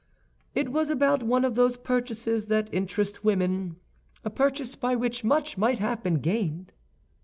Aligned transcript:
"It 0.55 0.69
was 0.71 0.89
about 0.89 1.21
one 1.21 1.45
of 1.45 1.53
those 1.53 1.77
purchases 1.77 2.47
that 2.47 2.73
interest 2.73 3.23
women—a 3.23 4.31
purchase 4.31 4.75
by 4.75 4.95
which 4.95 5.23
much 5.23 5.59
might 5.59 5.77
have 5.77 6.01
been 6.01 6.21
gained." 6.21 6.71